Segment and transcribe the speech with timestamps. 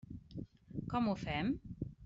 [0.93, 1.55] Com ho fem?